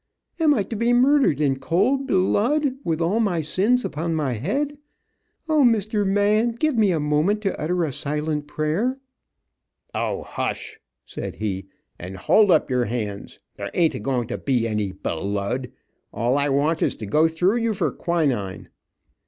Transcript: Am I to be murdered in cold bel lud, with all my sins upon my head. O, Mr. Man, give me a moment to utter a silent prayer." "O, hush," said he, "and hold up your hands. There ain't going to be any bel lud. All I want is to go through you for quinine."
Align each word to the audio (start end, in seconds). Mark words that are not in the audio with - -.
Am 0.39 0.55
I 0.55 0.63
to 0.63 0.75
be 0.75 0.93
murdered 0.93 1.39
in 1.39 1.59
cold 1.59 2.07
bel 2.07 2.17
lud, 2.17 2.75
with 2.83 3.01
all 3.01 3.19
my 3.19 3.41
sins 3.41 3.85
upon 3.85 4.15
my 4.15 4.33
head. 4.33 4.79
O, 5.47 5.63
Mr. 5.63 6.07
Man, 6.07 6.53
give 6.55 6.75
me 6.75 6.91
a 6.91 6.99
moment 6.99 7.41
to 7.43 7.55
utter 7.61 7.83
a 7.83 7.91
silent 7.91 8.47
prayer." 8.47 8.99
"O, 9.93 10.23
hush," 10.23 10.79
said 11.05 11.35
he, 11.35 11.67
"and 11.99 12.17
hold 12.17 12.49
up 12.49 12.67
your 12.67 12.85
hands. 12.85 13.37
There 13.57 13.69
ain't 13.75 14.01
going 14.01 14.27
to 14.29 14.39
be 14.39 14.67
any 14.67 14.91
bel 14.91 15.23
lud. 15.23 15.71
All 16.11 16.35
I 16.35 16.49
want 16.49 16.81
is 16.81 16.95
to 16.95 17.05
go 17.05 17.27
through 17.27 17.57
you 17.57 17.71
for 17.75 17.91
quinine." 17.91 18.69